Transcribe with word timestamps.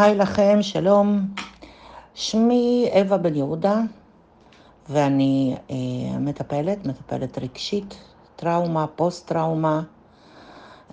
היי 0.00 0.14
לכם, 0.14 0.58
שלום. 0.62 1.26
שמי 2.14 2.90
אווה 2.92 3.18
בן 3.18 3.34
יהודה, 3.34 3.80
ואני 4.88 5.56
אה, 5.70 6.18
מטפלת, 6.18 6.86
מטפלת 6.86 7.38
רגשית, 7.38 7.98
טראומה, 8.36 8.86
פוסט-טראומה, 8.86 9.82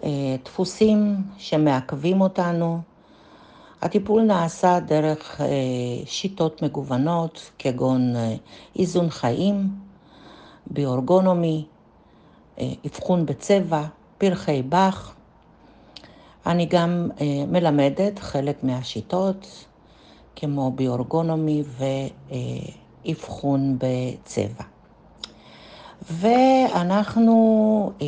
אה, 0.03 0.09
דפוסים 0.45 1.15
שמעכבים 1.37 2.21
אותנו. 2.21 2.81
הטיפול 3.81 4.21
נעשה 4.21 4.79
דרך 4.79 5.41
אה, 5.41 5.45
שיטות 6.05 6.61
מגוונות, 6.61 7.51
כגון 7.59 8.15
אה, 8.15 8.35
איזון 8.79 9.09
חיים, 9.09 9.69
ביורגונומי, 10.67 11.65
אה, 12.59 12.73
בצבע, 13.25 13.83
פרחי 14.17 14.61
באך. 14.61 15.16
אני 16.47 16.65
גם 16.65 17.09
אה, 17.21 17.25
מלמדת 17.47 18.19
חלק 18.19 18.63
מהשיטות, 18.63 19.65
כמו 20.35 20.71
ביורגונומי 20.71 21.63
ואבחון 23.05 23.77
בצבע. 23.77 24.63
ואנחנו 26.11 27.91
אה, 28.01 28.07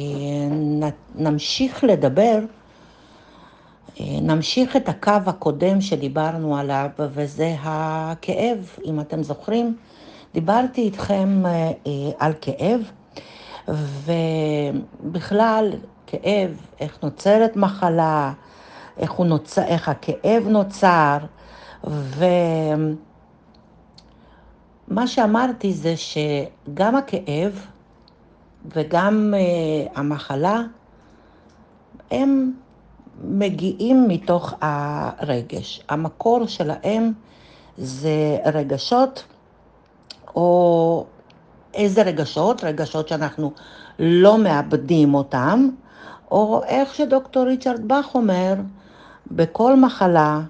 נמשיך 1.16 1.84
לדבר, 1.84 2.40
נמשיך 4.00 4.76
את 4.76 4.90
הקו 4.90 5.12
הקודם 5.26 5.81
שדיברנו 5.81 6.58
עליו, 6.58 6.90
וזה 7.00 7.56
הכאב, 7.59 8.70
אם 8.86 9.00
אתם 9.00 9.23
זוכרים. 9.23 9.78
דיברתי 10.34 10.81
איתכם 10.81 11.44
על 12.20 12.34
כאב, 12.42 12.81
ובכלל 14.98 15.72
כאב, 16.09 16.62
איך 16.80 16.98
נוצרת 17.04 17.55
מחלה, 17.55 18.34
איך, 18.98 19.20
נוצר, 19.20 19.62
איך 19.62 19.90
הכאב 19.90 20.48
נוצר, 20.48 21.17
ומה 21.84 22.98
שאמרתי 25.08 25.73
זה 25.73 25.94
שגם 25.97 26.95
הכאב 26.95 27.66
וגם 28.66 29.34
uh, 29.34 29.92
המחלה, 30.00 30.61
הם 32.12 32.53
מגיעים 33.23 34.08
מתוך 34.08 34.53
הרגש. 34.62 35.81
המקור 35.89 36.47
שלהם 36.47 37.14
זה 37.78 38.38
רגשות, 38.53 39.23
או 40.36 41.06
איזה 41.73 42.03
רגשות? 42.03 42.64
רגשות 42.64 43.08
שאנחנו 43.08 43.52
לא 44.00 44.38
מאבדים 44.38 45.14
אותם, 45.14 45.69
או 46.31 46.63
איך 46.63 46.95
שדוקטור 46.95 47.44
ריצ'רד 47.44 47.88
באך 47.88 48.16
אומר, 48.16 48.53
בכל 49.31 49.75
מחלה 49.75 50.41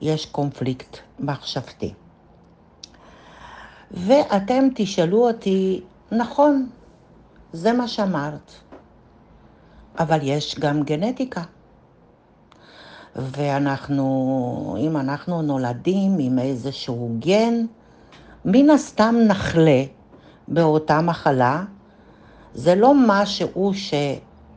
יש 0.00 0.26
קונפליקט 0.26 0.98
מחשבתי. 1.20 1.94
ואתם 3.90 4.68
תשאלו 4.74 5.28
אותי, 5.28 5.80
נכון, 6.12 6.68
זה 7.52 7.72
מה 7.72 7.88
שאמרת, 7.88 8.52
אבל 9.98 10.18
יש 10.22 10.58
גם 10.58 10.82
גנטיקה. 10.82 11.42
ואנחנו, 13.16 14.76
אם 14.80 14.96
אנחנו 14.96 15.42
נולדים 15.42 16.16
עם 16.18 16.38
איזשהו 16.38 17.16
גן, 17.18 17.66
מן 18.44 18.70
הסתם 18.70 19.14
נחלה 19.28 19.82
באותה 20.48 21.00
מחלה. 21.00 21.64
זה 22.54 22.74
לא 22.74 22.92
משהו 23.06 23.74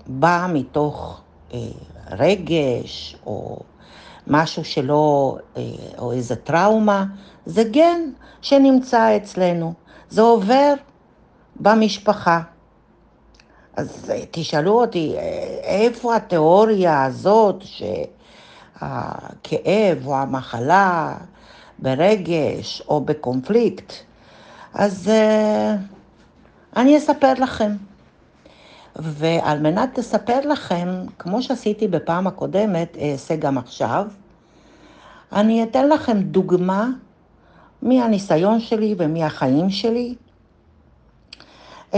שבא 0.08 0.48
מתוך 0.54 1.22
אה, 1.54 1.60
רגש 2.12 3.16
או 3.26 3.60
משהו 4.28 4.66
שלא, 4.66 5.38
אה, 5.58 5.62
או 5.98 6.12
איזה 6.12 6.36
טראומה, 6.36 7.06
זה 7.46 7.64
גן 7.64 8.02
שנמצא 8.42 9.18
אצלנו. 9.18 9.74
זה 10.10 10.22
עובר 10.22 10.74
במשפחה. 11.56 12.42
אז 13.76 14.12
אה, 14.14 14.22
תשאלו 14.32 14.82
אותי, 14.82 15.14
אה, 15.18 15.22
איפה 15.64 16.16
התיאוריה 16.16 17.04
הזאת 17.04 17.64
שהכאב 18.82 20.08
או 20.08 20.16
המחלה 20.16 21.18
ברגש 21.80 22.82
או 22.88 23.02
בקונפליקט? 23.02 23.94
אז 24.74 25.12
אני 26.76 26.98
אספר 26.98 27.34
לכם. 27.34 27.72
ועל 28.96 29.60
מנת 29.60 29.98
לספר 29.98 30.40
לכם, 30.40 30.90
כמו 31.20 31.42
שעשיתי 31.42 31.88
בפעם 31.88 32.28
הקודמת, 32.28 32.98
אעשה 33.02 33.36
גם 33.36 33.58
עכשיו, 33.58 34.08
אני 35.34 35.64
אתן 35.64 35.90
לכם 35.90 36.22
דוגמה 36.22 36.90
מהניסיון 37.82 38.60
שלי 38.60 38.96
ומהחיים 38.98 39.70
שלי. 39.70 40.16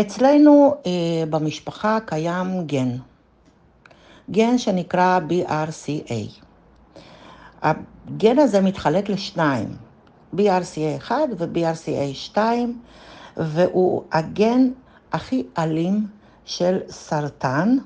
אצלנו 0.01 0.75
אה, 0.85 0.91
במשפחה 1.29 1.97
קיים 2.05 2.67
גן, 2.67 2.97
גן 4.31 4.57
שנקרא 4.57 5.19
BRCA. 5.29 6.41
הגן 7.61 8.39
הזה 8.39 8.61
מתחלק 8.61 9.09
לשניים, 9.09 9.75
BRCA1 10.35 11.11
ו-BRCA2, 11.37 12.37
והוא 13.37 14.03
הגן 14.11 14.69
הכי 15.11 15.43
אלים 15.57 16.07
של 16.47 16.79
סרטן, 16.89 17.77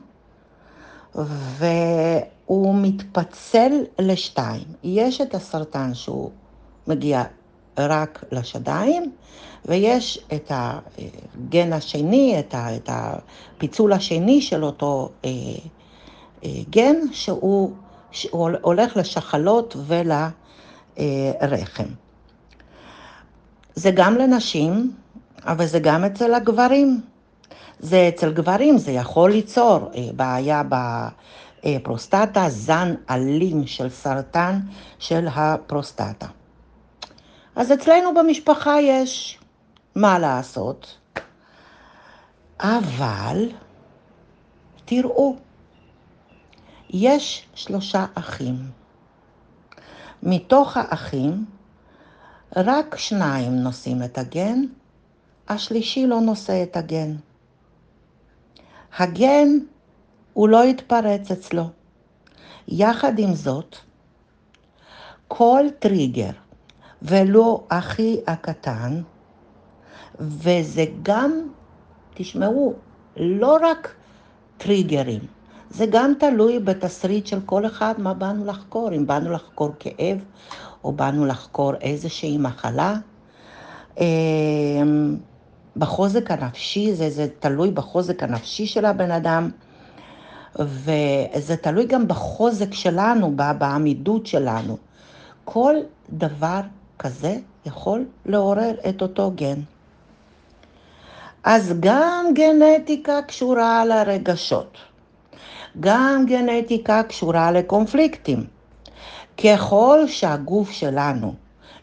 והוא 1.15 2.75
מתפצל 2.75 3.71
לשתיים. 3.99 4.63
יש 4.83 5.21
את 5.21 5.35
הסרטן 5.35 5.93
שהוא 5.93 6.31
מגיע 6.87 7.23
רק 7.77 8.23
לשדיים, 8.31 9.11
ויש 9.65 10.25
את 10.33 10.51
הגן 10.55 11.73
השני, 11.73 12.43
את 12.55 12.89
הפיצול 12.89 13.93
השני 13.93 14.41
של 14.41 14.63
אותו 14.63 15.09
אה, 15.25 15.29
אה, 16.43 16.49
גן, 16.69 16.95
שהוא, 17.11 17.71
שהוא 18.11 18.49
הולך 18.61 18.97
לשחלות 18.97 19.75
ולרחם. 20.97 21.87
זה 23.75 23.91
גם 23.91 24.15
לנשים, 24.15 24.91
אבל 25.43 25.65
זה 25.65 25.79
גם 25.79 26.03
אצל 26.03 26.33
הגברים. 26.33 27.01
זה 27.81 28.09
אצל 28.09 28.33
גברים, 28.33 28.77
זה 28.77 28.91
יכול 28.91 29.31
ליצור 29.31 29.91
אה, 29.95 30.01
בעיה 30.15 30.61
בפרוסטטה, 31.63 32.49
זן 32.49 32.93
אלים 33.09 33.67
של 33.67 33.89
סרטן 33.89 34.59
של 34.99 35.27
הפרוסטטה. 35.35 36.27
אז 37.55 37.71
אצלנו 37.71 38.13
במשפחה 38.13 38.81
יש 38.81 39.39
מה 39.95 40.19
לעשות, 40.19 40.97
אבל 42.59 43.49
תראו, 44.85 45.35
יש 46.89 47.45
שלושה 47.55 48.05
אחים. 48.15 48.55
מתוך 50.23 50.77
האחים, 50.77 51.45
רק 52.55 52.95
שניים 52.95 53.55
נושאים 53.55 54.03
את 54.03 54.17
הגן, 54.17 54.61
השלישי 55.49 56.07
לא 56.07 56.21
נושא 56.21 56.63
את 56.63 56.77
הגן. 56.77 57.15
הגן 58.97 59.47
הוא 60.33 60.49
לא 60.49 60.65
יתפרץ 60.65 61.31
אצלו. 61.31 61.63
יחד 62.67 63.19
עם 63.19 63.33
זאת, 63.33 63.77
כל 65.27 65.65
טריגר, 65.79 66.31
ולא 67.01 67.63
הכי 67.69 68.19
הקטן, 68.27 69.01
וזה 70.19 70.85
גם, 71.03 71.31
תשמעו, 72.13 72.73
לא 73.17 73.57
רק 73.61 73.95
טריגרים, 74.57 75.21
זה 75.69 75.85
גם 75.91 76.13
תלוי 76.19 76.59
בתסריט 76.59 77.27
של 77.27 77.39
כל 77.45 77.65
אחד 77.65 77.93
מה 77.97 78.13
באנו 78.13 78.45
לחקור, 78.45 78.93
אם 78.93 79.07
באנו 79.07 79.31
לחקור 79.31 79.71
כאב 79.79 80.17
או 80.83 80.91
באנו 80.91 81.25
לחקור 81.25 81.75
איזושהי 81.75 82.37
מחלה. 82.37 82.95
בחוזק 85.77 86.31
הנפשי, 86.31 86.93
זה, 86.93 87.09
זה 87.09 87.27
תלוי 87.39 87.71
בחוזק 87.71 88.23
הנפשי 88.23 88.65
של 88.65 88.85
הבן 88.85 89.11
אדם, 89.11 89.49
וזה 90.55 91.57
תלוי 91.61 91.85
גם 91.85 92.07
בחוזק 92.07 92.73
שלנו, 92.73 93.35
בעמידות 93.57 94.25
שלנו. 94.25 94.77
כל 95.45 95.75
דבר 96.09 96.61
כזה 96.99 97.37
יכול 97.65 98.05
לעורר 98.25 98.73
את 98.89 99.01
אותו 99.01 99.31
גן. 99.35 99.59
אז 101.43 101.73
גם 101.79 102.25
גנטיקה 102.33 103.21
קשורה 103.21 103.85
לרגשות, 103.85 104.77
גם 105.79 106.25
גנטיקה 106.27 107.03
קשורה 107.03 107.51
לקונפליקטים. 107.51 108.45
ככל 109.43 110.07
שהגוף 110.07 110.71
שלנו 110.71 111.33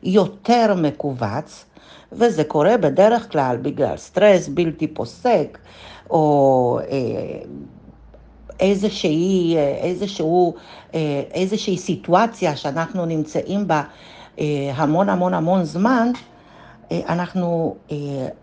יותר 0.03 0.75
מכווץ, 0.75 1.65
וזה 2.13 2.45
קורה 2.45 2.77
בדרך 2.77 3.33
כלל 3.33 3.57
בגלל 3.63 3.97
סטרס 3.97 4.49
בלתי 4.49 4.87
פוסק, 4.87 5.59
או 6.11 6.79
אה, 6.91 7.41
איזושהי, 8.61 9.57
איזשהו, 9.59 10.55
איזושהי 11.35 11.77
סיטואציה 11.77 12.57
שאנחנו 12.57 13.07
נמצאים 13.07 13.69
בה 13.69 13.83
המון 14.75 15.09
המון 15.09 15.35
המון 15.35 15.65
זמן, 15.65 16.11
אנחנו 16.91 17.77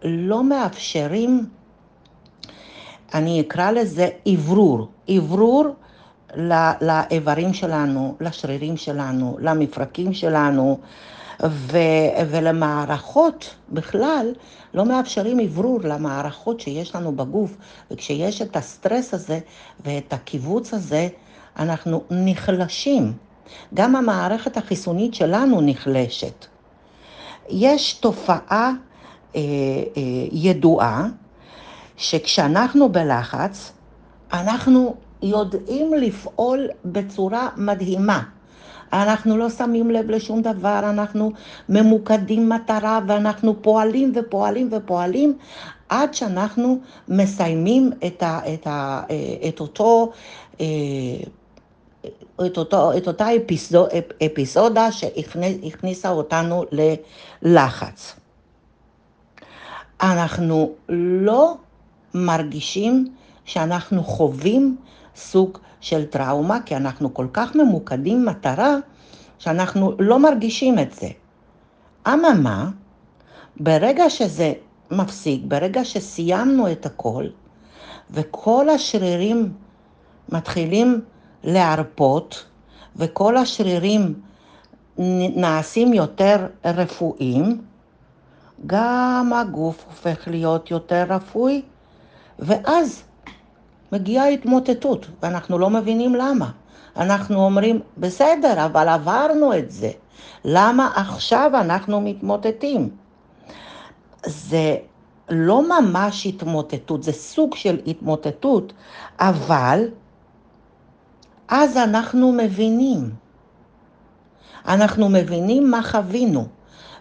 לא 0.03 0.43
מאפשרים, 0.43 1.45
אני 3.13 3.41
אקרא 3.41 3.71
לזה 3.71 4.07
אוורור, 4.27 4.87
אוורור 5.09 5.65
לאיברים 6.81 7.53
שלנו, 7.53 8.15
לשרירים 8.21 8.77
שלנו, 8.77 9.37
למפרקים 9.39 10.13
שלנו, 10.13 10.79
ו, 11.43 11.77
ולמערכות 12.29 13.55
בכלל, 13.69 14.33
לא 14.73 14.85
מאפשרים 14.85 15.39
אוורור 15.39 15.79
למערכות 15.83 16.59
שיש 16.59 16.95
לנו 16.95 17.15
בגוף, 17.15 17.55
וכשיש 17.91 18.41
את 18.41 18.55
הסטרס 18.55 19.13
הזה 19.13 19.39
ואת 19.85 20.13
הקיבוץ 20.13 20.73
הזה, 20.73 21.07
אנחנו 21.59 22.03
נחלשים. 22.11 23.13
גם 23.73 23.95
המערכת 23.95 24.57
החיסונית 24.57 25.13
שלנו 25.13 25.61
נחלשת. 25.61 26.45
יש 27.49 27.93
תופעה 27.93 28.71
אה, 29.35 29.41
אה, 29.41 29.41
ידועה, 30.31 31.07
שכשאנחנו 31.97 32.89
בלחץ, 32.89 33.71
אנחנו 34.33 34.95
יודעים 35.21 35.93
לפעול 35.93 36.67
בצורה 36.85 37.49
מדהימה. 37.57 38.23
אנחנו 38.93 39.37
לא 39.37 39.49
שמים 39.49 39.91
לב 39.91 40.09
לשום 40.09 40.41
דבר, 40.41 40.79
אנחנו 40.83 41.31
ממוקדים 41.69 42.49
מטרה 42.49 42.99
ואנחנו 43.07 43.61
פועלים 43.61 44.11
ופועלים 44.15 44.69
ופועלים 44.71 45.37
עד 45.89 46.13
שאנחנו 46.13 46.79
מסיימים 47.07 47.91
את, 48.07 48.23
ה, 48.23 48.39
את, 48.53 48.67
ה, 48.67 49.01
את 49.47 49.59
אותו... 49.59 50.11
את, 52.45 52.57
אותו, 52.57 52.97
את 52.97 53.07
אותה 53.07 53.27
אפיסוד, 53.35 53.89
אפיסודה 54.25 54.91
שהכניסה 54.91 56.09
אותנו 56.09 56.65
ללחץ. 57.41 58.15
אנחנו 60.01 60.71
לא 60.89 61.55
מרגישים 62.13 63.07
שאנחנו 63.45 64.03
חווים 64.03 64.77
סוג 65.15 65.57
של 65.85 66.05
טראומה, 66.05 66.59
כי 66.65 66.75
אנחנו 66.75 67.13
כל 67.13 67.27
כך 67.33 67.55
ממוקדים 67.55 68.25
מטרה, 68.25 68.75
שאנחנו 69.39 69.91
לא 69.99 70.19
מרגישים 70.19 70.79
את 70.79 70.93
זה. 70.93 71.07
אממה, 72.07 72.69
ברגע 73.59 74.09
שזה 74.09 74.53
מפסיק, 74.91 75.41
ברגע 75.47 75.85
שסיימנו 75.85 76.71
את 76.71 76.85
הכל, 76.85 77.25
וכל 78.11 78.69
השרירים 78.69 79.53
מתחילים 80.29 81.01
להרפות, 81.43 82.45
וכל 82.95 83.37
השרירים 83.37 84.13
נעשים 85.35 85.93
יותר 85.93 86.47
רפואיים, 86.65 87.61
גם 88.65 89.31
הגוף 89.35 89.85
הופך 89.87 90.27
להיות 90.27 90.71
יותר 90.71 91.05
רפואי, 91.09 91.61
ואז 92.39 93.03
מגיעה 93.95 94.27
התמוטטות, 94.27 95.07
ואנחנו 95.23 95.59
לא 95.59 95.69
מבינים 95.69 96.15
למה. 96.15 96.51
אנחנו 96.97 97.45
אומרים, 97.45 97.79
בסדר, 97.97 98.65
אבל 98.65 98.87
עברנו 98.87 99.57
את 99.57 99.71
זה. 99.71 99.91
למה 100.45 100.91
עכשיו 100.95 101.51
אנחנו 101.53 102.01
מתמוטטים? 102.01 102.89
זה 104.25 104.75
לא 105.29 105.63
ממש 105.69 106.25
התמוטטות, 106.25 107.03
זה 107.03 107.11
סוג 107.11 107.55
של 107.55 107.79
התמוטטות, 107.87 108.73
אבל 109.19 109.89
אז 111.47 111.77
אנחנו 111.77 112.31
מבינים. 112.31 113.09
אנחנו 114.67 115.09
מבינים 115.09 115.71
מה 115.71 115.83
חווינו. 115.83 116.47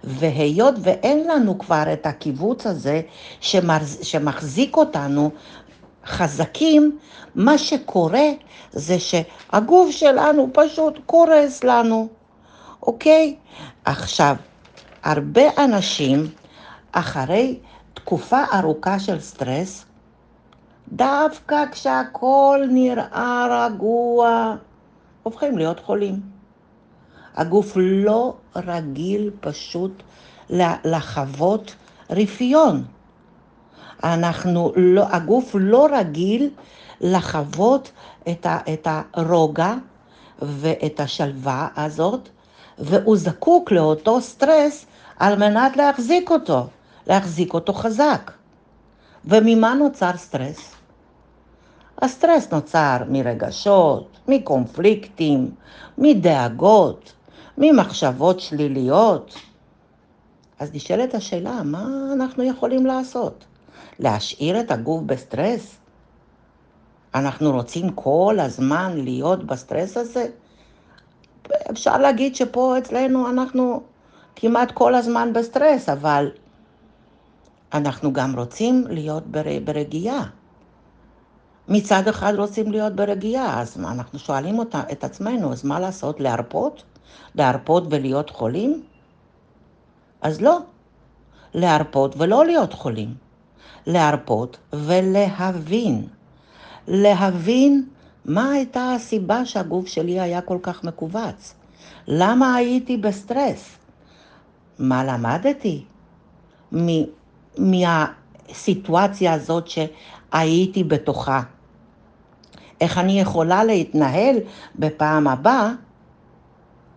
והיות 0.06 0.74
ואין 0.82 1.28
לנו 1.28 1.58
כבר 1.58 1.82
את 1.92 2.06
הקיבוץ 2.06 2.66
הזה 2.66 3.00
שמחזיק 4.02 4.76
אותנו 4.76 5.30
חזקים, 6.06 6.98
מה 7.34 7.58
שקורה 7.58 8.28
זה 8.72 8.96
שהגוף 8.98 9.90
שלנו 9.90 10.50
פשוט 10.52 10.98
קורס 11.06 11.64
לנו, 11.64 12.08
אוקיי? 12.82 13.36
עכשיו, 13.84 14.36
הרבה 15.02 15.42
אנשים, 15.64 16.26
אחרי 16.92 17.58
תקופה 17.94 18.44
ארוכה 18.54 18.98
של 18.98 19.20
סטרס, 19.20 19.84
דווקא 20.88 21.64
כשהכול 21.72 22.66
נראה 22.70 23.66
רגוע, 23.66 24.54
הופכים 25.22 25.58
להיות 25.58 25.80
חולים. 25.80 26.20
הגוף 27.36 27.72
לא 27.76 28.34
רגיל 28.56 29.30
פשוט 29.40 30.02
לחוות 30.84 31.74
רפיון. 32.10 32.84
אנחנו 34.04 34.72
לא, 34.76 35.04
הגוף 35.10 35.50
לא 35.58 35.88
רגיל 35.92 36.50
לחוות 37.00 37.92
את, 38.28 38.46
ה, 38.46 38.58
את 38.72 38.88
הרוגע 39.14 39.74
ואת 40.42 41.00
השלווה 41.00 41.68
הזאת, 41.76 42.28
והוא 42.78 43.16
זקוק 43.16 43.72
לאותו 43.72 44.20
סטרס 44.20 44.86
על 45.18 45.36
מנת 45.38 45.76
להחזיק 45.76 46.30
אותו, 46.30 46.66
להחזיק 47.06 47.54
אותו 47.54 47.72
חזק. 47.72 48.30
וממה 49.24 49.74
נוצר 49.74 50.16
סטרס? 50.16 50.74
הסטרס 52.02 52.52
נוצר 52.52 52.96
מרגשות, 53.08 54.18
מקונפליקטים, 54.28 55.50
מדאגות, 55.98 57.12
ממחשבות 57.58 58.40
שליליות. 58.40 59.34
אז 60.58 60.74
נשאלת 60.74 61.14
השאלה, 61.14 61.62
מה 61.62 61.86
אנחנו 62.12 62.42
יכולים 62.42 62.86
לעשות? 62.86 63.44
להשאיר 63.98 64.60
את 64.60 64.70
הגוף 64.70 65.02
בסטרס? 65.02 65.76
אנחנו 67.14 67.50
רוצים 67.52 67.90
כל 67.90 68.36
הזמן 68.40 68.92
להיות 68.96 69.44
בסטרס 69.44 69.96
הזה? 69.96 70.26
אפשר 71.70 71.98
להגיד 71.98 72.36
שפה 72.36 72.78
אצלנו 72.78 73.30
אנחנו 73.30 73.82
כמעט 74.36 74.72
כל 74.72 74.94
הזמן 74.94 75.32
בסטרס, 75.32 75.88
אבל 75.88 76.30
אנחנו 77.74 78.12
גם 78.12 78.38
רוצים 78.38 78.84
להיות 78.88 79.24
ברגיעה. 79.64 80.26
מצד 81.68 82.08
אחד 82.08 82.32
רוצים 82.36 82.72
להיות 82.72 82.92
ברגיעה, 82.92 83.60
אז 83.60 83.78
אנחנו 83.78 84.18
שואלים 84.18 84.58
אותה, 84.58 84.82
את 84.92 85.04
עצמנו, 85.04 85.52
אז 85.52 85.64
מה 85.64 85.80
לעשות, 85.80 86.20
להרפות? 86.20 86.82
להרפות 87.34 87.84
ולהיות 87.90 88.30
חולים? 88.30 88.82
אז 90.22 90.40
לא, 90.40 90.58
להרפות 91.54 92.14
ולא 92.18 92.46
להיות 92.46 92.72
חולים. 92.72 93.23
להרפות 93.86 94.56
ולהבין. 94.72 96.06
להבין 96.88 97.84
מה 98.24 98.50
הייתה 98.50 98.92
הסיבה 98.92 99.46
שהגוף 99.46 99.86
שלי 99.86 100.20
היה 100.20 100.40
כל 100.40 100.58
כך 100.62 100.84
מכווץ. 100.84 101.54
למה 102.08 102.54
הייתי 102.54 102.96
בסטרס? 102.96 103.76
מה 104.78 105.04
למדתי 105.04 105.84
מהסיטואציה 107.58 109.32
הזאת 109.32 109.68
שהייתי 109.68 110.84
בתוכה? 110.84 111.42
איך 112.80 112.98
אני 112.98 113.20
יכולה 113.20 113.64
להתנהל 113.64 114.36
בפעם 114.76 115.28
הבאה 115.28 115.70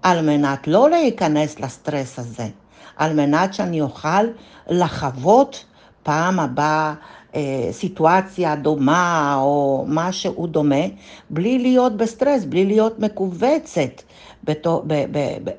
על 0.01 0.21
מנת 0.25 0.67
לא 0.67 0.89
להיכנס 0.89 1.59
לסטרס 1.59 2.19
הזה, 2.19 2.47
על 2.95 3.13
מנת 3.13 3.53
שאני 3.53 3.81
אוכל 3.81 4.27
לחוות 4.69 5.65
פעם 6.07 6.39
הבאה 6.39 6.93
אה, 7.35 7.67
סיטואציה 7.71 8.55
דומה 8.55 9.35
או 9.39 9.85
משהו 9.87 10.47
דומה, 10.47 10.85
בלי 11.29 11.59
להיות 11.59 11.97
בסטרס, 11.97 12.43
בלי 12.43 12.65
להיות 12.65 12.99
מכווצת 12.99 14.01
בתוך, 14.43 14.83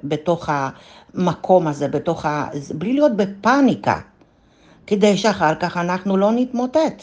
בתוך 0.04 0.48
המקום 0.52 1.66
הזה, 1.66 1.88
בתוך 1.88 2.26
ה, 2.26 2.48
בלי 2.74 2.92
להיות 2.92 3.16
בפאניקה, 3.16 4.00
כדי 4.86 5.16
שאחר 5.16 5.54
כך 5.54 5.76
אנחנו 5.76 6.16
לא 6.16 6.32
נתמוטט. 6.32 7.02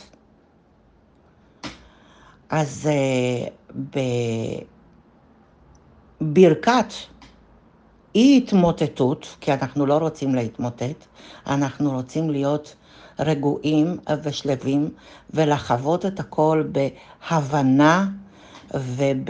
אז 2.50 2.90
אה, 2.92 3.48
בברכת 6.22 6.94
אי 8.16 8.42
התמוטטות, 8.44 9.36
כי 9.42 9.54
אנחנו 9.54 9.86
לא 9.86 9.98
רוצים 9.98 10.36
להתמוטט, 10.36 11.06
אנחנו 11.48 11.92
רוצים 11.92 12.30
להיות 12.30 12.76
רגועים 13.20 13.98
ושלווים 14.24 14.90
ולחוות 15.34 16.06
את 16.06 16.20
הכל 16.20 16.64
בהבנה 16.72 18.08
וב, 18.74 19.30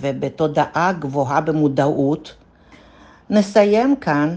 ובתודעה 0.00 0.92
גבוהה 0.92 1.40
במודעות. 1.40 2.34
נסיים 3.30 3.96
כאן 3.96 4.36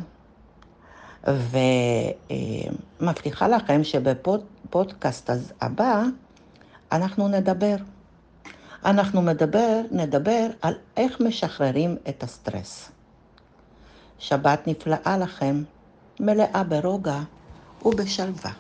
ומבטיחה 3.02 3.48
לכם 3.48 3.84
שבפודקאסט 3.84 5.30
הבא 5.62 6.04
אנחנו 6.92 7.28
נדבר. 7.28 7.76
אנחנו 8.86 9.22
מדבר, 9.22 9.82
נדבר 9.92 10.48
על 10.62 10.74
איך 10.98 11.20
משחררים 11.20 11.98
את 12.10 12.24
הסטרס. 12.24 12.92
שבת 14.20 14.68
נפלאה 14.68 15.18
לכם, 15.18 15.64
מלאה 16.20 16.64
ברוגע 16.64 17.20
ובשלווה. 17.82 18.52